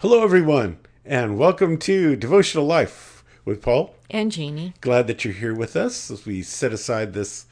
Hello, 0.00 0.22
everyone, 0.22 0.78
and 1.04 1.36
welcome 1.36 1.76
to 1.76 2.16
Devotional 2.16 2.64
Life 2.64 3.22
with 3.44 3.60
Paul. 3.60 3.94
And 4.08 4.32
Jeannie. 4.32 4.72
Glad 4.80 5.06
that 5.08 5.26
you're 5.26 5.34
here 5.34 5.54
with 5.54 5.76
us 5.76 6.10
as 6.10 6.24
we 6.24 6.40
set 6.40 6.72
aside 6.72 7.12
this 7.12 7.44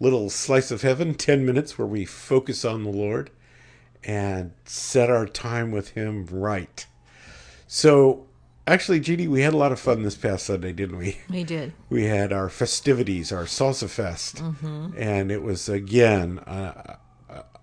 little 0.00 0.28
slice 0.28 0.72
of 0.72 0.82
heaven 0.82 1.14
10 1.14 1.46
minutes 1.46 1.78
where 1.78 1.86
we 1.86 2.04
focus 2.04 2.64
on 2.64 2.82
the 2.82 2.90
Lord 2.90 3.30
and 4.02 4.50
set 4.64 5.10
our 5.10 5.26
time 5.26 5.70
with 5.70 5.90
Him 5.90 6.26
right. 6.26 6.84
So, 7.68 8.26
actually, 8.66 8.98
Jeannie, 8.98 9.28
we 9.28 9.42
had 9.42 9.54
a 9.54 9.56
lot 9.56 9.70
of 9.70 9.78
fun 9.78 10.02
this 10.02 10.16
past 10.16 10.46
Sunday, 10.46 10.72
didn't 10.72 10.98
we? 10.98 11.18
We 11.30 11.44
did. 11.44 11.72
We 11.88 12.06
had 12.06 12.32
our 12.32 12.48
festivities, 12.48 13.30
our 13.30 13.44
salsa 13.44 13.88
fest, 13.88 14.42
and 14.96 15.30
it 15.30 15.44
was 15.44 15.68
again 15.68 16.40
uh, 16.40 16.96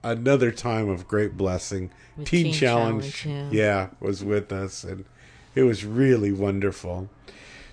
another 0.04 0.52
time 0.52 0.89
of 0.89 1.07
great 1.07 1.38
blessing. 1.38 1.91
Teen, 2.18 2.25
Teen 2.25 2.54
Challenge, 2.54 3.13
Challenge, 3.13 3.54
yeah, 3.54 3.89
was 4.00 4.23
with 4.23 4.52
us, 4.52 4.83
and 4.83 5.05
it 5.55 5.64
was 5.64 5.86
really 5.86 6.32
wonderful. 6.32 7.10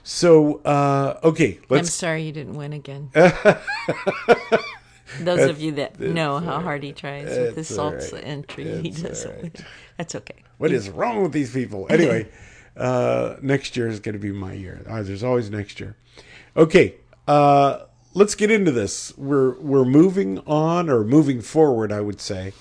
So, 0.02 0.60
uh, 0.64 1.18
okay, 1.24 1.58
I'm 1.68 1.84
sorry 1.84 2.22
you 2.22 2.32
didn't 2.32 2.54
win 2.54 2.72
again. 2.72 3.10
Those 5.20 5.50
of 5.50 5.60
you 5.60 5.72
that 5.72 5.98
know 5.98 6.38
how 6.38 6.60
hard 6.60 6.82
he 6.84 6.92
tries 6.92 7.26
with 7.26 7.56
his 7.56 7.70
salsa 7.70 8.12
right. 8.14 8.24
entry, 8.24 8.82
he 8.82 8.90
That's 8.90 9.02
does 9.02 9.26
all 9.26 9.32
it. 9.32 9.42
right. 9.42 9.64
That's 9.96 10.14
okay. 10.14 10.44
What 10.58 10.70
is 10.70 10.88
wrong 10.90 11.22
with 11.22 11.32
these 11.32 11.52
people? 11.52 11.86
Anyway, 11.96 12.28
uh, 12.76 13.36
next 13.40 13.76
year 13.76 13.88
is 13.88 14.00
going 14.00 14.12
to 14.12 14.18
be 14.18 14.30
my 14.32 14.52
year. 14.52 14.84
Uh, 14.88 15.02
there's 15.02 15.24
always 15.24 15.50
next 15.50 15.80
year. 15.80 15.96
Okay, 16.56 16.94
uh, 17.26 17.80
let's 18.16 18.34
get 18.34 18.50
into 18.50 18.72
this. 18.72 19.16
We're 19.16 19.52
we're 19.60 19.84
moving 19.84 20.40
on 20.40 20.88
or 20.90 21.04
moving 21.04 21.42
forward, 21.42 21.92
I 21.92 22.00
would 22.00 22.20
say, 22.20 22.54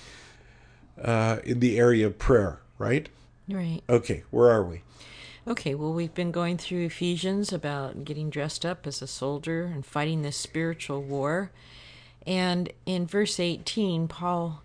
uh, 1.02 1.38
in 1.44 1.60
the 1.60 1.78
area 1.78 2.06
of 2.06 2.18
prayer. 2.18 2.60
Right? 2.78 3.08
Right. 3.48 3.80
Okay, 3.88 4.22
where 4.30 4.50
are 4.50 4.62
we? 4.62 4.82
Okay, 5.48 5.74
well, 5.74 5.92
we've 5.92 6.14
been 6.14 6.32
going 6.32 6.58
through 6.58 6.84
Ephesians 6.86 7.52
about 7.52 8.04
getting 8.04 8.28
dressed 8.30 8.66
up 8.66 8.86
as 8.86 9.00
a 9.00 9.06
soldier 9.06 9.64
and 9.64 9.86
fighting 9.86 10.22
this 10.22 10.36
spiritual 10.36 11.00
war. 11.00 11.52
And 12.26 12.72
in 12.84 13.06
verse 13.06 13.38
18, 13.38 14.08
Paul, 14.08 14.62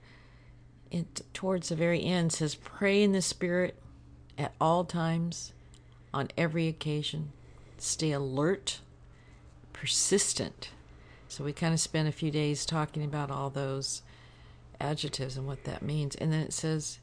it, 0.90 1.22
towards 1.36 1.70
the 1.70 1.76
very 1.76 2.04
end, 2.04 2.34
says, 2.34 2.56
Pray 2.56 3.04
in 3.04 3.12
the 3.12 3.22
Spirit 3.22 3.76
at 4.40 4.54
all 4.60 4.84
times, 4.84 5.54
on 6.12 6.30
every 6.36 6.68
occasion. 6.68 7.32
Stay 7.78 8.12
alert, 8.12 8.80
persistent. 9.74 10.72
So 11.32 11.46
we 11.46 11.54
kind 11.54 11.74
of 11.74 11.80
spent 11.80 12.10
a 12.10 12.12
few 12.12 12.30
days 12.30 12.66
talking 12.66 13.06
about 13.06 13.32
all 13.32 13.50
those 13.50 14.02
adjectives 14.82 15.38
and 15.38 15.48
what 15.48 15.64
that 15.64 15.82
means. 15.82 16.14
And 16.16 16.34
then 16.34 16.42
it 16.42 16.52
says, 16.52 17.00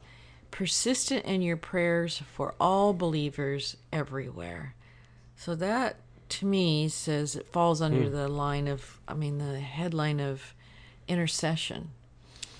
persistent 0.50 1.24
in 1.24 1.40
your 1.40 1.56
prayers 1.56 2.20
for 2.34 2.54
all 2.60 2.92
believers 2.92 3.78
everywhere. 3.90 4.74
So 5.34 5.54
that 5.54 5.96
to 6.28 6.44
me 6.44 6.90
says 6.90 7.36
it 7.36 7.46
falls 7.46 7.80
under 7.80 8.02
hmm. 8.02 8.14
the 8.14 8.28
line 8.28 8.68
of, 8.68 9.00
I 9.08 9.14
mean, 9.14 9.38
the 9.38 9.60
headline 9.60 10.20
of 10.20 10.52
intercession. 11.08 11.92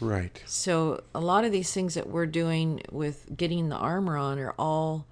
Right. 0.00 0.42
So 0.46 1.02
a 1.14 1.20
lot 1.20 1.44
of 1.44 1.52
these 1.52 1.70
things 1.70 1.92
that 1.92 2.08
we're 2.08 2.24
doing 2.24 2.80
with 2.91 3.36
getting 3.36 3.69
the 3.69 3.77
armor 3.77 4.16
on 4.16 4.39
are 4.39 4.55
all 4.58 5.05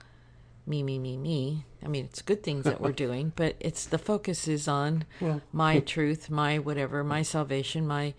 me, 0.67 0.83
me, 0.83 0.99
me, 0.99 1.17
me. 1.17 1.65
I 1.85 1.89
mean, 1.89 2.05
it's 2.05 2.23
good 2.23 2.43
things 2.43 2.65
that 2.65 2.81
we're 2.81 2.93
doing, 3.07 3.33
but 3.37 3.57
it's 3.61 3.87
the 3.87 3.99
focus 3.99 4.49
is 4.49 4.67
on 4.67 5.05
my 5.53 5.81
truth, 5.81 6.31
my 6.31 6.59
whatever, 6.59 7.05
my 7.05 7.23
salvation, 7.23 7.87
my 7.87 8.15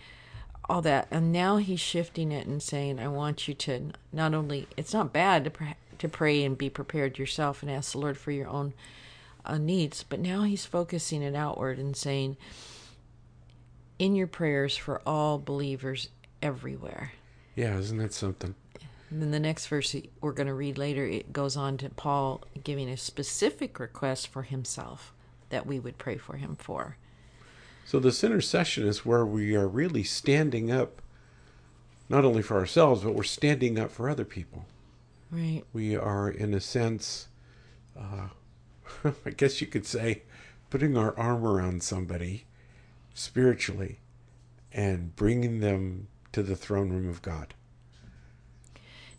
all 0.69 0.81
that. 0.81 1.07
And 1.11 1.31
now 1.31 1.57
he's 1.57 1.79
shifting 1.79 2.31
it 2.31 2.47
and 2.47 2.61
saying, 2.61 2.99
I 2.99 3.07
want 3.07 3.47
you 3.47 3.53
to 3.53 3.91
not 4.11 4.33
only, 4.33 4.67
it's 4.75 4.93
not 4.93 5.13
bad 5.13 5.43
to, 5.45 5.49
pray, 5.49 5.75
to 5.99 6.09
pray 6.09 6.43
and 6.43 6.57
be 6.57 6.69
prepared 6.69 7.17
yourself 7.17 7.61
and 7.61 7.71
ask 7.71 7.93
the 7.93 7.99
Lord 7.99 8.17
for 8.17 8.31
your 8.31 8.47
own 8.47 8.73
uh, 9.45 9.57
needs, 9.57 10.03
but 10.03 10.19
now 10.19 10.43
he's 10.43 10.65
focusing 10.65 11.21
it 11.23 11.35
outward 11.35 11.79
and 11.79 11.95
saying, 11.95 12.37
in 13.99 14.15
your 14.15 14.27
prayers 14.27 14.77
for 14.77 15.01
all 15.05 15.39
believers 15.39 16.09
everywhere. 16.41 17.13
Yeah, 17.55 17.77
isn't 17.77 17.97
that 17.97 18.13
something? 18.13 18.53
And 19.09 19.21
then 19.21 19.31
the 19.31 19.39
next 19.39 19.67
verse 19.67 19.95
we're 20.21 20.33
going 20.33 20.47
to 20.47 20.53
read 20.53 20.77
later, 20.77 21.05
it 21.05 21.31
goes 21.31 21.55
on 21.55 21.77
to 21.77 21.89
Paul 21.89 22.43
giving 22.63 22.89
a 22.89 22.97
specific 22.97 23.79
request 23.79 24.27
for 24.27 24.43
himself 24.43 25.13
that 25.49 25.65
we 25.65 25.79
would 25.79 25.97
pray 25.97 26.17
for 26.17 26.35
him 26.35 26.57
for. 26.57 26.97
So 27.85 27.99
this 27.99 28.23
intercession 28.23 28.85
is 28.85 29.05
where 29.05 29.25
we 29.25 29.55
are 29.55 29.67
really 29.67 30.03
standing 30.03 30.71
up, 30.71 31.01
not 32.09 32.25
only 32.25 32.41
for 32.41 32.57
ourselves, 32.57 33.03
but 33.03 33.15
we're 33.15 33.23
standing 33.23 33.79
up 33.79 33.91
for 33.91 34.09
other 34.09 34.25
people. 34.25 34.65
Right. 35.29 35.63
we 35.73 35.93
are 35.93 36.29
in 36.29 36.53
a 36.53 36.61
sense 36.61 37.27
uh, 37.99 38.29
i 39.25 39.29
guess 39.31 39.59
you 39.59 39.67
could 39.67 39.85
say 39.85 40.23
putting 40.69 40.95
our 40.95 41.17
arm 41.19 41.45
around 41.45 41.83
somebody 41.83 42.45
spiritually 43.13 43.99
and 44.71 45.17
bringing 45.17 45.59
them 45.59 46.07
to 46.31 46.43
the 46.43 46.55
throne 46.55 46.91
room 46.91 47.09
of 47.09 47.21
god 47.21 47.55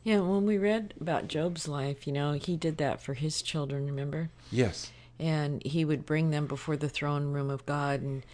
Yeah, 0.09 0.21
when 0.21 0.47
we 0.47 0.57
read 0.57 0.95
about 0.99 1.29
Job's 1.29 1.69
life, 1.69 2.07
you 2.07 2.15
know, 2.15 2.33
he 2.33 2.57
did 2.57 2.79
that 2.79 3.03
for 3.03 3.13
his 3.13 3.43
children, 3.43 3.85
remember? 3.85 4.31
yes 4.51 4.91
And 5.21 5.63
he 5.67 5.85
would 5.85 6.07
bring 6.07 6.31
them 6.31 6.47
before 6.47 6.79
the 6.79 6.89
throne 6.89 7.35
room 7.35 7.51
of 7.51 7.67
God 7.67 8.01
and 8.01 8.25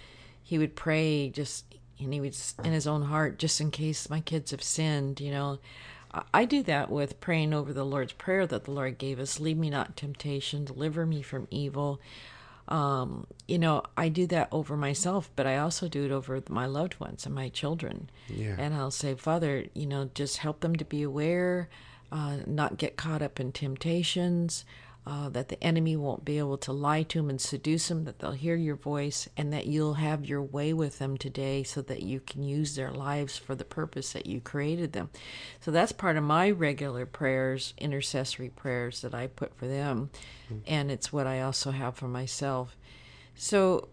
he 0.40 0.56
would 0.56 0.76
pray 0.76 1.30
just 1.30 1.64
and 1.98 2.14
he 2.14 2.20
would 2.20 2.36
in 2.62 2.72
his 2.72 2.86
own 2.86 3.02
heart 3.02 3.40
just 3.40 3.60
in 3.60 3.72
case 3.72 4.08
my 4.08 4.20
kids 4.20 4.52
have 4.52 4.62
sinned, 4.62 5.20
you 5.20 5.32
know. 5.32 5.58
I- 6.32 6.44
do 6.44 6.62
that 6.62 6.92
with 6.92 7.20
praying 7.20 7.52
over 7.52 7.72
the 7.72 7.84
Lord's 7.84 8.12
prayer 8.12 8.46
that 8.46 8.66
the 8.66 8.70
Lord 8.70 8.96
gave 8.96 9.18
us, 9.18 9.40
lead 9.40 9.58
me 9.58 9.68
not 9.68 9.88
in 9.88 9.94
temptation, 9.94 10.64
deliver 10.64 11.04
me 11.04 11.22
from 11.22 11.48
evil. 11.50 12.00
Um, 12.68 13.26
you 13.46 13.58
know, 13.58 13.82
I 13.96 14.08
do 14.08 14.26
that 14.28 14.48
over 14.50 14.76
myself, 14.76 15.30
but 15.36 15.46
I 15.46 15.58
also 15.58 15.86
do 15.88 16.04
it 16.04 16.10
over 16.10 16.42
my 16.48 16.66
loved 16.66 16.98
ones 16.98 17.26
and 17.26 17.34
my 17.34 17.50
children. 17.50 18.08
Yeah. 18.28 18.56
And 18.58 18.74
I'll 18.74 18.90
say, 18.90 19.14
Father, 19.14 19.66
you 19.74 19.86
know, 19.86 20.10
just 20.14 20.38
help 20.38 20.60
them 20.60 20.76
to 20.76 20.84
be 20.84 21.02
aware, 21.02 21.68
uh, 22.10 22.38
not 22.46 22.78
get 22.78 22.96
caught 22.96 23.22
up 23.22 23.38
in 23.38 23.52
temptations, 23.52 24.64
uh, 25.06 25.28
that 25.28 25.48
the 25.48 25.62
enemy 25.62 25.96
won't 25.96 26.24
be 26.24 26.38
able 26.38 26.56
to 26.58 26.72
lie 26.72 27.02
to 27.02 27.18
them 27.18 27.30
and 27.30 27.40
seduce 27.40 27.88
them, 27.88 28.04
that 28.04 28.18
they'll 28.18 28.32
hear 28.32 28.56
your 28.56 28.76
voice, 28.76 29.28
and 29.36 29.52
that 29.52 29.66
you'll 29.66 29.94
have 29.94 30.24
your 30.24 30.42
way 30.42 30.72
with 30.72 30.98
them 30.98 31.16
today 31.16 31.62
so 31.62 31.82
that 31.82 32.02
you 32.02 32.20
can 32.20 32.42
use 32.42 32.74
their 32.74 32.90
lives 32.90 33.36
for 33.36 33.54
the 33.54 33.64
purpose 33.64 34.12
that 34.12 34.26
you 34.26 34.40
created 34.40 34.92
them. 34.92 35.10
So 35.60 35.70
that's 35.70 35.92
part 35.92 36.16
of 36.16 36.24
my 36.24 36.50
regular 36.50 37.06
prayers, 37.06 37.74
intercessory 37.78 38.48
prayers 38.48 39.02
that 39.02 39.14
I 39.14 39.26
put 39.26 39.54
for 39.56 39.66
them. 39.66 40.10
And 40.66 40.90
it's 40.90 41.12
what 41.12 41.26
I 41.26 41.40
also 41.42 41.70
have 41.70 41.96
for 41.96 42.08
myself. 42.08 42.76
So, 43.34 43.88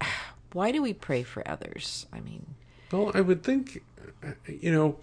why 0.52 0.72
do 0.72 0.80
we 0.80 0.94
pray 0.94 1.22
for 1.22 1.46
others? 1.46 2.06
I 2.12 2.20
mean, 2.20 2.54
well 2.92 3.10
i 3.14 3.20
would 3.20 3.42
think 3.42 3.82
uh, 4.24 4.30
you 4.46 4.72
know 4.72 4.96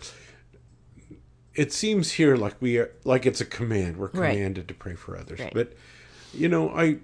it 1.56 1.72
seems 1.72 2.14
here 2.14 2.36
like 2.36 2.56
we 2.60 2.78
are 2.78 2.92
like 3.04 3.26
it's 3.26 3.42
a 3.42 3.46
command 3.46 3.98
we're 3.98 4.08
Right. 4.08 4.32
commanded 4.34 4.68
to 4.68 4.74
pray 4.74 4.96
for 4.96 5.18
others 5.18 5.40
Right. 5.40 5.54
but 5.54 5.74
you 6.34 6.48
know 6.50 6.70
i 6.72 6.98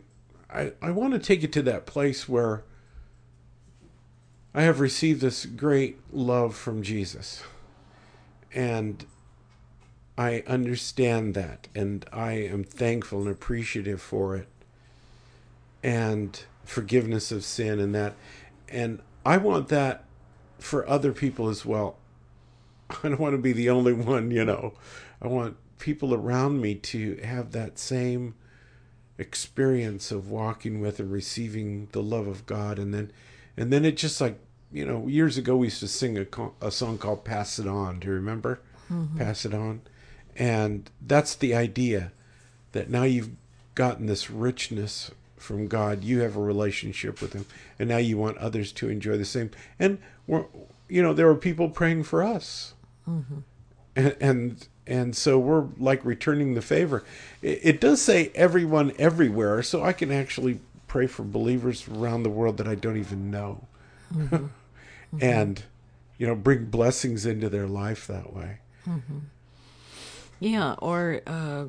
i, 0.50 0.72
I 0.82 0.92
want 0.92 1.14
to 1.14 1.20
take 1.20 1.44
it 1.44 1.52
to 1.54 1.62
that 1.64 1.86
place 1.86 2.28
where 2.28 2.64
i 4.54 4.64
have 4.64 4.80
received 4.80 5.22
this 5.22 5.46
great 5.46 6.00
love 6.12 6.56
from 6.56 6.82
jesus 6.84 7.44
and 8.54 9.06
I 10.18 10.44
understand 10.48 11.34
that, 11.36 11.70
and 11.74 12.06
I 12.12 12.32
am 12.34 12.66
thankful 12.66 13.22
and 13.22 13.30
appreciative 13.30 14.02
for 14.02 14.36
it, 14.36 14.50
and 15.82 16.44
forgiveness 16.66 17.32
of 17.32 17.46
sin, 17.46 17.80
and 17.80 17.96
that. 17.96 18.16
And 18.68 19.00
I 19.26 19.38
want 19.38 19.70
that 19.70 20.04
for 20.58 20.86
other 20.90 21.14
people 21.14 21.48
as 21.48 21.66
well. 21.66 21.96
I 23.04 23.10
don't 23.10 23.20
want 23.20 23.34
to 23.34 23.42
be 23.42 23.54
the 23.54 23.70
only 23.70 23.94
one, 23.94 24.32
you 24.32 24.46
know. 24.46 24.74
I 25.22 25.28
want 25.28 25.58
people 25.80 26.14
around 26.14 26.62
me 26.62 26.76
to 26.76 27.18
have 27.24 27.52
that 27.52 27.80
same 27.80 28.36
experience 29.18 30.12
of 30.12 30.30
walking 30.30 30.80
with 30.80 31.00
and 31.00 31.12
receiving 31.12 31.90
the 31.92 32.02
love 32.02 32.28
of 32.28 32.46
God, 32.46 32.80
and 32.80 32.94
then, 32.94 33.12
and 33.58 33.72
then 33.72 33.86
it 33.86 33.98
just 33.98 34.22
like 34.22 34.40
you 34.72 34.86
know, 34.86 35.08
years 35.08 35.38
ago 35.38 35.58
we 35.58 35.68
used 35.68 35.80
to 35.80 35.88
sing 35.88 36.18
a, 36.18 36.26
a 36.62 36.72
song 36.72 36.98
called 36.98 37.26
"Pass 37.26 37.60
It 37.60 37.68
On." 37.68 38.00
Do 38.00 38.08
you 38.08 38.14
remember? 38.14 38.62
Mm-hmm. 38.92 39.18
Pass 39.18 39.46
it 39.46 39.54
on, 39.54 39.82
and 40.36 40.90
that's 41.06 41.36
the 41.36 41.54
idea 41.54 42.12
that 42.72 42.90
now 42.90 43.04
you've 43.04 43.32
gotten 43.76 44.06
this 44.06 44.30
richness 44.30 45.12
from 45.38 45.68
God. 45.68 46.04
You 46.04 46.20
have 46.20 46.36
a 46.36 46.42
relationship 46.42 47.22
with 47.22 47.34
Him, 47.34 47.46
and 47.78 47.90
now 47.90 47.98
you 47.98 48.18
want 48.18 48.38
others 48.38 48.72
to 48.74 48.90
enjoy 48.90 49.18
the 49.18 49.26
same. 49.26 49.52
And 49.78 50.00
we're, 50.28 50.46
you 50.88 51.02
know, 51.02 51.14
there 51.14 51.30
are 51.30 51.36
people 51.36 51.70
praying 51.70 52.04
for 52.04 52.24
us, 52.24 52.74
and 53.96 54.16
and 54.20 54.68
and 54.88 55.16
so 55.16 55.38
we're 55.40 55.66
like 55.78 56.04
returning 56.06 56.54
the 56.54 56.62
favor. 56.62 57.04
It, 57.42 57.60
it 57.64 57.82
does 57.82 58.02
say 58.02 58.32
everyone 58.36 58.94
everywhere, 58.98 59.62
so 59.64 59.84
I 59.84 59.94
can 59.94 60.12
actually 60.12 60.60
pray 60.88 61.08
for 61.08 61.24
believers 61.24 61.88
around 61.88 62.24
the 62.24 62.30
world 62.30 62.58
that 62.58 62.68
I 62.68 62.76
don't 62.76 62.98
even 62.98 63.30
know, 63.32 63.68
mm-hmm. 64.14 64.36
Mm-hmm. 65.16 65.24
and 65.24 65.64
you 66.20 66.28
know, 66.28 66.36
bring 66.36 66.66
blessings 66.66 67.26
into 67.26 67.50
their 67.50 67.66
life 67.68 68.06
that 68.08 68.32
way. 68.34 68.60
Yeah, 70.40 70.74
or 70.80 71.22
uh, 71.28 71.66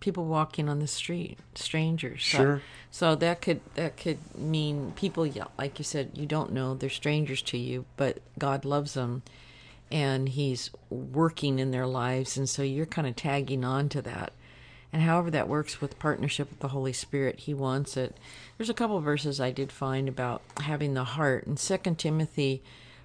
people 0.00 0.24
walking 0.26 0.68
on 0.68 0.78
the 0.78 0.86
street, 0.86 1.38
strangers. 1.54 2.24
So- 2.24 2.38
Sure. 2.38 2.62
So, 2.90 3.16
that 3.16 3.40
could 3.40 3.60
that 3.74 3.96
could 3.96 4.18
mean 4.38 4.92
people, 4.94 5.28
like 5.58 5.80
you 5.80 5.84
said, 5.84 6.12
you 6.14 6.26
don't 6.26 6.52
know 6.52 6.74
they're 6.74 6.88
strangers 6.88 7.42
to 7.42 7.58
you, 7.58 7.86
but 7.96 8.18
God 8.38 8.64
loves 8.64 8.94
them, 8.94 9.24
and 9.90 10.28
He's 10.28 10.70
working 10.90 11.58
in 11.58 11.70
their 11.70 11.86
lives, 11.86 12.36
and 12.36 12.48
so 12.48 12.62
you're 12.62 12.86
kind 12.86 13.06
of 13.06 13.16
tagging 13.16 13.64
on 13.64 13.88
to 13.90 14.02
that. 14.02 14.32
And 14.92 15.02
however 15.02 15.30
that 15.32 15.48
works 15.48 15.80
with 15.80 15.98
partnership 15.98 16.50
with 16.50 16.60
the 16.60 16.68
Holy 16.68 16.92
Spirit, 16.92 17.40
He 17.40 17.54
wants 17.54 17.96
it. 17.96 18.16
There's 18.56 18.70
a 18.70 18.74
couple 18.74 19.00
verses 19.00 19.40
I 19.40 19.50
did 19.50 19.72
find 19.72 20.08
about 20.08 20.42
having 20.60 20.94
the 20.94 21.04
heart. 21.04 21.46
In 21.46 21.56
Second 21.56 21.98
Timothy, 21.98 22.62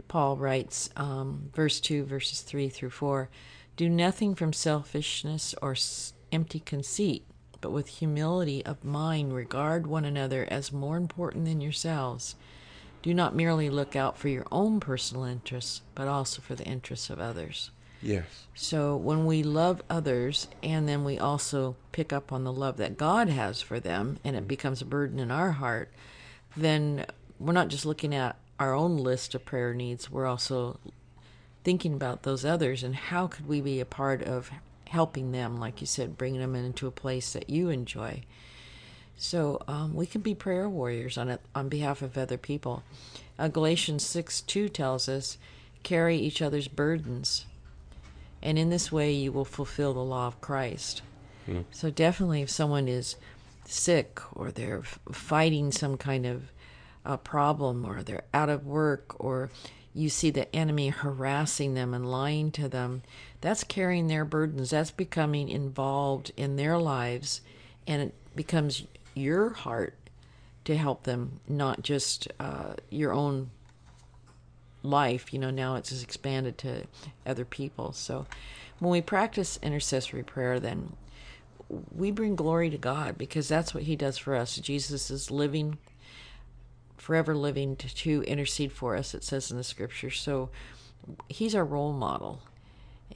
Paul 0.08 0.38
writes, 0.38 0.90
um, 0.96 1.50
verse 1.54 1.80
two, 1.80 2.04
verses 2.04 2.42
three 2.42 2.70
through 2.70 2.92
four, 2.92 3.30
do 3.76 3.90
nothing 3.90 4.36
from 4.36 4.54
selfishness 4.54 5.56
or 5.62 5.76
empty 6.31 6.60
conceit, 6.60 7.26
but 7.62 7.72
with 7.72 7.88
humility 7.88 8.66
of 8.66 8.84
mind 8.84 9.34
regard 9.34 9.88
one 9.88 10.06
another 10.06 10.48
as 10.52 10.72
more 10.72 10.98
important 10.98 11.46
than 11.46 11.62
yourselves. 11.62 12.36
Do 13.01 13.13
not 13.13 13.36
merely 13.36 13.69
look 13.69 13.96
out 13.96 14.18
for 14.18 14.28
your 14.28 14.46
own 14.51 14.80
personal 14.80 15.24
interests, 15.24 15.81
but 15.96 16.07
also 16.07 16.42
for 16.42 16.56
the 16.56 16.66
interests 16.66 17.10
of 17.10 17.19
others. 17.19 17.72
Yes. 18.01 18.48
So 18.56 18.96
when 18.96 19.25
we 19.25 19.44
love 19.44 19.81
others 19.90 20.48
and 20.63 20.88
then 20.88 21.04
we 21.04 21.18
also 21.18 21.75
pick 21.92 22.13
up 22.13 22.31
on 22.31 22.44
the 22.44 22.54
love 22.54 22.78
that 22.78 22.98
God 22.98 23.30
has 23.30 23.62
for 23.62 23.80
them 23.80 24.18
and 24.24 24.36
it 24.36 24.48
becomes 24.48 24.81
a 24.81 24.86
burden 24.86 25.19
in 25.19 25.31
our 25.31 25.54
heart, 25.54 25.92
then 26.56 27.06
we're 27.40 27.54
not 27.54 27.68
just 27.68 27.86
looking 27.86 28.13
at 28.13 28.38
our 28.60 28.74
own 28.74 28.98
list 28.98 29.34
of 29.36 29.45
prayer 29.45 29.74
needs, 29.74 30.12
we're 30.12 30.25
also 30.25 30.80
thinking 31.63 31.94
about 31.94 32.24
those 32.24 32.44
others 32.44 32.84
and 32.84 32.95
how 32.95 33.28
could 33.28 33.48
we 33.48 33.62
be 33.62 33.80
a 33.80 33.86
part 33.86 34.22
of 34.24 34.52
helping 34.90 35.31
them, 35.31 35.60
like 35.60 35.81
you 35.81 35.88
said, 35.88 36.18
bringing 36.18 36.42
them 36.42 36.56
into 36.56 36.88
a 36.88 36.92
place 36.92 37.31
that 37.34 37.50
you 37.50 37.69
enjoy. 37.69 38.22
So 39.21 39.62
um, 39.68 39.94
we 39.94 40.06
can 40.06 40.21
be 40.21 40.33
prayer 40.33 40.69
warriors 40.69 41.18
on 41.18 41.27
it 41.30 41.42
on 41.54 41.68
behalf 41.68 42.01
of 42.01 42.18
other 42.18 42.38
people. 42.38 42.83
Uh, 43.38 43.50
Galatians 43.50 44.06
six 44.06 44.39
two 44.39 44.69
tells 44.69 45.10
us, 45.10 45.38
carry 45.83 46.18
each 46.18 46.42
other's 46.42 46.69
burdens, 46.69 47.45
and 48.42 48.57
in 48.57 48.69
this 48.69 48.92
way 48.92 49.12
you 49.12 49.33
will 49.33 49.45
fulfill 49.45 49.94
the 49.94 50.00
law 50.00 50.27
of 50.27 50.42
Christ. 50.42 51.01
So 51.71 51.89
definitely, 51.89 52.44
if 52.44 52.50
someone 52.50 52.88
is 52.88 53.16
sick 53.66 54.21
or 54.36 54.51
they're 54.51 54.83
fighting 55.12 55.71
some 55.71 55.98
kind 55.98 56.25
of 56.25 56.51
uh, 57.06 57.18
problem 57.18 57.86
or 57.86 58.04
they're 58.04 58.25
out 58.33 58.50
of 58.50 58.68
work 58.68 59.16
or 59.19 59.50
you 59.94 60.10
see 60.10 60.30
the 60.30 60.54
enemy 60.56 60.89
harassing 60.89 61.74
them 61.74 61.94
and 61.94 62.10
lying 62.10 62.51
to 62.51 62.69
them, 62.69 63.01
that's 63.42 63.63
carrying 63.63 64.07
their 64.07 64.25
burdens. 64.25 64.69
That's 64.69 64.92
becoming 64.92 65.50
involved 65.50 66.31
in 66.38 66.56
their 66.56 66.77
lives, 66.77 67.42
and 67.88 68.01
it 68.01 68.13
becomes 68.36 68.83
your 69.19 69.51
heart 69.51 69.95
to 70.66 70.75
help 70.75 71.04
them, 71.04 71.39
not 71.48 71.81
just 71.81 72.27
uh, 72.39 72.74
your 72.89 73.13
own 73.13 73.50
life. 74.83 75.33
You 75.33 75.39
know, 75.39 75.50
now 75.50 75.75
it's 75.75 76.01
expanded 76.01 76.57
to 76.60 76.83
other 77.25 77.45
people. 77.45 77.94
So 77.94 78.25
when 78.80 78.92
we 78.92 79.01
practice 79.01 79.60
intercessory 79.62 80.24
prayer, 80.24 80.60
then 80.60 80.94
we 81.95 82.12
bring 82.12 82.36
glory 82.36 82.69
to 82.69 82.77
God 82.77 83.18
because 83.18 83.48
that's 83.48 83.74
what 83.74 83.83
He 83.83 83.95
does 83.95 84.18
for 84.18 84.36
us. 84.36 84.56
Jesus 84.56 85.12
is 85.12 85.30
living, 85.30 85.77
forever 86.98 87.36
living 87.36 87.75
to, 87.77 87.94
to 87.95 88.24
intercede 88.24 88.71
for 88.71 88.95
us, 88.95 89.13
it 89.13 89.24
says 89.24 89.51
in 89.51 89.57
the 89.57 89.63
scripture. 89.63 90.12
So 90.12 90.50
He's 91.27 91.56
our 91.56 91.66
role 91.66 91.94
model. 91.94 92.42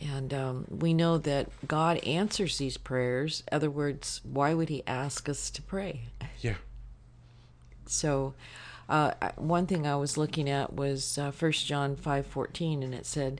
And 0.01 0.33
um, 0.33 0.65
we 0.69 0.93
know 0.93 1.17
that 1.19 1.49
God 1.67 1.97
answers 1.99 2.57
these 2.57 2.77
prayers. 2.77 3.43
In 3.51 3.55
other 3.55 3.69
words, 3.69 4.21
why 4.23 4.53
would 4.53 4.69
He 4.69 4.83
ask 4.87 5.29
us 5.29 5.49
to 5.51 5.61
pray? 5.61 6.01
Yeah. 6.41 6.55
So, 7.85 8.33
uh, 8.89 9.13
one 9.35 9.65
thing 9.65 9.85
I 9.85 9.95
was 9.95 10.17
looking 10.17 10.49
at 10.49 10.73
was 10.73 11.17
uh, 11.17 11.31
1 11.31 11.51
John 11.51 11.95
five 11.95 12.25
fourteen, 12.25 12.83
and 12.83 12.93
it 12.93 13.05
said, 13.05 13.39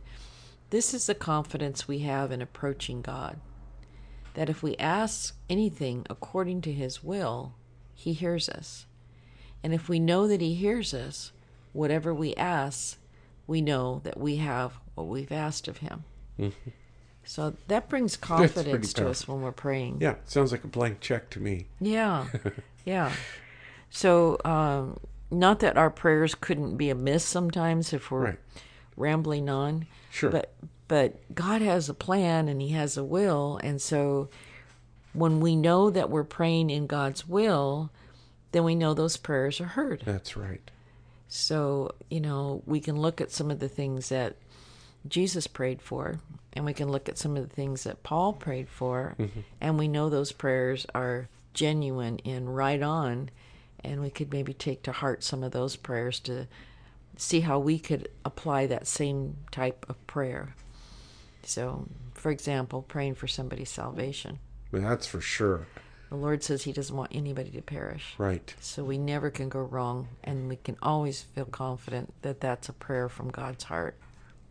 "This 0.69 0.93
is 0.93 1.07
the 1.07 1.15
confidence 1.15 1.87
we 1.87 1.99
have 1.99 2.31
in 2.31 2.41
approaching 2.41 3.01
God, 3.01 3.39
that 4.35 4.49
if 4.49 4.61
we 4.63 4.75
ask 4.77 5.35
anything 5.49 6.05
according 6.09 6.61
to 6.61 6.71
His 6.71 7.03
will, 7.03 7.55
He 7.93 8.13
hears 8.13 8.47
us, 8.47 8.85
and 9.63 9.73
if 9.73 9.89
we 9.89 9.99
know 9.99 10.27
that 10.27 10.41
He 10.41 10.53
hears 10.53 10.93
us, 10.93 11.31
whatever 11.73 12.13
we 12.13 12.35
ask, 12.35 12.97
we 13.47 13.61
know 13.61 14.01
that 14.03 14.19
we 14.19 14.37
have 14.37 14.79
what 14.95 15.07
we've 15.07 15.31
asked 15.31 15.67
of 15.67 15.77
Him." 15.77 16.03
So 17.25 17.53
that 17.67 17.89
brings 17.89 18.17
Mm-hmm. 18.17 18.33
confidence 18.33 18.93
to 18.93 19.09
us 19.09 19.27
when 19.27 19.41
we're 19.41 19.51
praying. 19.51 19.97
Yeah. 20.01 20.15
Sounds 20.25 20.51
like 20.51 20.63
a 20.63 20.67
blank 20.67 20.99
check 20.99 21.29
to 21.31 21.39
me. 21.39 21.67
Yeah, 21.79 22.27
yeah. 22.85 23.11
So, 23.89 24.39
um, 24.43 24.97
not 25.31 25.59
that 25.61 25.77
our 25.77 25.89
prayers 25.89 26.35
couldn't 26.35 26.77
be 26.77 26.89
amiss 26.89 27.23
sometimes 27.23 27.93
if 27.93 28.11
we're 28.11 28.25
Right. 28.25 28.39
rambling 28.97 29.49
on, 29.49 29.87
Sure. 30.11 30.29
but 30.31 30.53
but 30.87 31.15
God 31.33 31.61
has 31.61 31.89
a 31.89 31.93
plan 31.93 32.47
and 32.47 32.61
He 32.61 32.69
has 32.69 32.97
a 32.97 33.03
will, 33.03 33.59
and 33.63 33.81
so 33.81 34.29
when 35.13 35.39
we 35.39 35.55
know 35.55 35.89
that 35.89 36.09
we're 36.09 36.23
praying 36.23 36.69
in 36.71 36.87
God's 36.87 37.27
will, 37.27 37.89
then 38.51 38.63
we 38.63 38.75
know 38.75 38.93
those 38.93 39.15
prayers 39.17 39.61
are 39.61 39.65
heard. 39.65 40.01
That's 40.05 40.35
right. 40.35 40.69
So, 41.27 41.93
you 42.09 42.19
know, 42.19 42.61
we 42.65 42.79
can 42.79 42.99
look 42.99 43.21
at 43.21 43.31
some 43.31 43.49
of 43.49 43.59
the 43.59 43.69
things 43.69 44.09
that 44.09 44.35
Jesus 45.07 45.47
prayed 45.47 45.81
for, 45.81 46.19
and 46.53 46.65
we 46.65 46.73
can 46.73 46.89
look 46.91 47.09
at 47.09 47.17
some 47.17 47.35
of 47.35 47.47
the 47.47 47.55
things 47.55 47.83
that 47.83 48.03
Paul 48.03 48.33
prayed 48.33 48.69
for, 48.69 49.15
mm-hmm. 49.19 49.41
and 49.59 49.77
we 49.77 49.87
know 49.87 50.09
those 50.09 50.31
prayers 50.31 50.85
are 50.95 51.27
genuine 51.53 52.19
and 52.25 52.55
right 52.55 52.81
on, 52.81 53.29
and 53.83 54.01
we 54.01 54.09
could 54.09 54.31
maybe 54.31 54.53
take 54.53 54.83
to 54.83 54.91
heart 54.91 55.23
some 55.23 55.43
of 55.43 55.51
those 55.51 55.75
prayers 55.75 56.19
to 56.21 56.47
see 57.17 57.41
how 57.41 57.59
we 57.59 57.77
could 57.77 58.07
apply 58.25 58.65
that 58.67 58.87
same 58.87 59.37
type 59.51 59.85
of 59.89 60.05
prayer. 60.07 60.55
So, 61.43 61.87
for 62.13 62.31
example, 62.31 62.81
praying 62.81 63.15
for 63.15 63.27
somebody's 63.27 63.69
salvation. 63.69 64.39
That's 64.71 65.05
for 65.05 65.21
sure. 65.21 65.67
The 66.09 66.15
Lord 66.15 66.43
says 66.43 66.63
He 66.63 66.73
doesn't 66.73 66.95
want 66.95 67.11
anybody 67.13 67.49
to 67.51 67.61
perish. 67.61 68.13
Right. 68.17 68.53
So 68.61 68.83
we 68.83 68.97
never 68.97 69.29
can 69.29 69.49
go 69.49 69.61
wrong, 69.61 70.07
and 70.23 70.47
we 70.47 70.55
can 70.55 70.77
always 70.81 71.23
feel 71.23 71.45
confident 71.45 72.13
that 72.21 72.39
that's 72.39 72.69
a 72.69 72.73
prayer 72.73 73.09
from 73.09 73.29
God's 73.29 73.65
heart. 73.65 73.97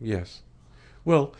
Yes. 0.03 0.41
Well, 1.05 1.33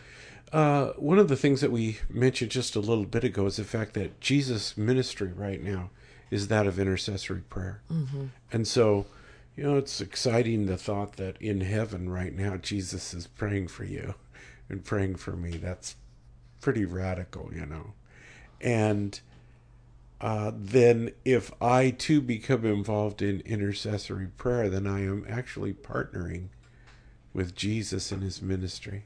uh, 0.52 0.92
one 0.96 1.18
of 1.18 1.28
the 1.28 1.36
things 1.36 1.60
that 1.60 1.70
we 1.70 1.98
mentioned 2.08 2.50
just 2.50 2.76
a 2.76 2.80
little 2.80 3.04
bit 3.04 3.24
ago 3.24 3.46
is 3.46 3.56
the 3.56 3.64
fact 3.64 3.94
that 3.94 4.20
Jesus' 4.20 4.76
ministry 4.76 5.32
right 5.32 5.62
now 5.62 5.90
is 6.30 6.48
that 6.48 6.66
of 6.66 6.78
intercessory 6.78 7.42
prayer. 7.42 7.82
Mm-hmm. 7.92 8.26
And 8.52 8.66
so, 8.66 9.06
you 9.56 9.64
know, 9.64 9.76
it's 9.76 10.00
exciting 10.00 10.66
the 10.66 10.76
thought 10.76 11.16
that 11.16 11.36
in 11.40 11.60
heaven 11.60 12.08
right 12.08 12.34
now, 12.34 12.56
Jesus 12.56 13.14
is 13.14 13.26
praying 13.26 13.68
for 13.68 13.84
you 13.84 14.14
and 14.68 14.84
praying 14.84 15.16
for 15.16 15.32
me. 15.32 15.56
That's 15.56 15.96
pretty 16.60 16.84
radical, 16.84 17.50
you 17.52 17.66
know. 17.66 17.92
And 18.60 19.20
uh, 20.20 20.52
then 20.54 21.10
if 21.24 21.52
I 21.60 21.90
too 21.90 22.20
become 22.20 22.64
involved 22.64 23.20
in 23.20 23.40
intercessory 23.40 24.28
prayer, 24.28 24.70
then 24.70 24.86
I 24.86 25.02
am 25.04 25.26
actually 25.28 25.74
partnering 25.74 26.48
with 27.34 27.54
Jesus 27.54 28.10
in 28.10 28.20
his 28.22 28.40
ministry. 28.40 29.04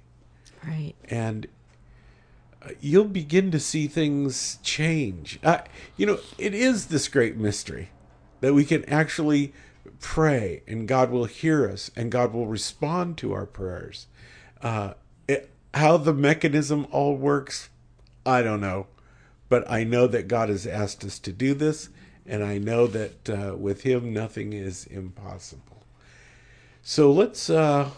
Right. 0.64 0.94
And 1.08 1.48
uh, 2.62 2.70
you'll 2.80 3.04
begin 3.04 3.50
to 3.50 3.58
see 3.58 3.88
things 3.88 4.58
change. 4.62 5.40
Uh, 5.42 5.60
you 5.96 6.06
know, 6.06 6.18
it 6.36 6.54
is 6.54 6.86
this 6.86 7.08
great 7.08 7.36
mystery 7.36 7.90
that 8.40 8.54
we 8.54 8.64
can 8.64 8.84
actually 8.84 9.52
pray 10.00 10.62
and 10.66 10.86
God 10.86 11.10
will 11.10 11.24
hear 11.24 11.68
us 11.68 11.90
and 11.96 12.12
God 12.12 12.32
will 12.32 12.46
respond 12.46 13.16
to 13.18 13.32
our 13.32 13.46
prayers. 13.46 14.06
Uh, 14.60 14.94
it, 15.26 15.50
how 15.74 15.96
the 15.96 16.14
mechanism 16.14 16.86
all 16.90 17.16
works, 17.16 17.70
I 18.26 18.42
don't 18.42 18.60
know. 18.60 18.86
But 19.48 19.70
I 19.70 19.84
know 19.84 20.06
that 20.06 20.28
God 20.28 20.50
has 20.50 20.66
asked 20.66 21.04
us 21.04 21.18
to 21.20 21.32
do 21.32 21.54
this, 21.54 21.88
and 22.26 22.44
I 22.44 22.58
know 22.58 22.86
that 22.86 23.30
uh, 23.30 23.56
with 23.56 23.82
Him 23.82 24.12
nothing 24.12 24.52
is 24.52 24.84
impossible. 24.84 25.86
So 26.82 27.10
let's 27.10 27.48
uh, 27.48 27.90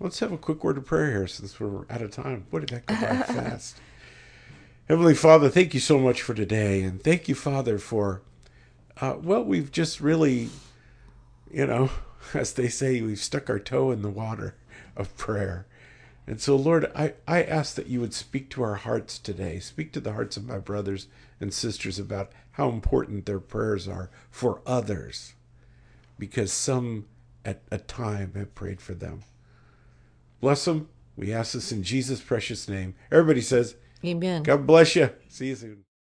let's 0.00 0.20
have 0.20 0.32
a 0.32 0.38
quick 0.38 0.62
word 0.64 0.78
of 0.78 0.86
prayer 0.86 1.10
here, 1.10 1.26
since 1.26 1.58
we're 1.58 1.84
out 1.90 2.02
of 2.02 2.10
time. 2.10 2.46
What 2.50 2.66
did 2.66 2.70
that 2.70 2.86
go 2.86 2.94
by 2.94 3.22
fast? 3.34 3.76
Heavenly 4.88 5.14
Father, 5.14 5.48
thank 5.48 5.74
you 5.74 5.80
so 5.80 5.98
much 5.98 6.22
for 6.22 6.34
today, 6.34 6.82
and 6.82 7.02
thank 7.02 7.28
you, 7.28 7.34
Father, 7.34 7.78
for 7.78 8.22
uh, 9.00 9.16
well, 9.22 9.44
we've 9.44 9.70
just 9.70 10.00
really, 10.00 10.48
you 11.50 11.66
know, 11.66 11.90
as 12.34 12.52
they 12.52 12.68
say, 12.68 13.00
we've 13.00 13.18
stuck 13.18 13.48
our 13.48 13.58
toe 13.58 13.90
in 13.90 14.02
the 14.02 14.08
water 14.08 14.54
of 14.96 15.16
prayer. 15.16 15.66
And 16.26 16.40
so, 16.40 16.56
Lord, 16.56 16.90
I, 16.94 17.14
I 17.26 17.42
ask 17.42 17.74
that 17.76 17.86
you 17.86 18.00
would 18.00 18.12
speak 18.12 18.50
to 18.50 18.62
our 18.62 18.74
hearts 18.74 19.18
today. 19.18 19.60
Speak 19.60 19.92
to 19.92 20.00
the 20.00 20.12
hearts 20.12 20.36
of 20.36 20.46
my 20.46 20.58
brothers 20.58 21.06
and 21.40 21.54
sisters 21.54 21.98
about 21.98 22.32
how 22.52 22.68
important 22.68 23.24
their 23.24 23.40
prayers 23.40 23.88
are 23.88 24.10
for 24.30 24.60
others, 24.66 25.34
because 26.18 26.52
some 26.52 27.06
at 27.44 27.62
a 27.70 27.78
time 27.78 28.32
have 28.34 28.54
prayed 28.54 28.80
for 28.80 28.94
them. 28.94 29.22
Bless 30.40 30.64
them. 30.64 30.88
We 31.16 31.32
ask 31.32 31.52
this 31.52 31.72
in 31.72 31.82
Jesus' 31.82 32.20
precious 32.20 32.68
name. 32.68 32.94
Everybody 33.10 33.40
says, 33.40 33.76
Amen. 34.04 34.44
God 34.44 34.66
bless 34.66 34.94
you. 34.94 35.10
See 35.28 35.48
you 35.48 35.56
soon. 35.56 35.84